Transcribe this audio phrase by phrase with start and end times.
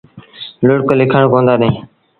[0.65, 1.75] لُڙڪ ليٚکڻ ڪوندآ ڏيݩ۔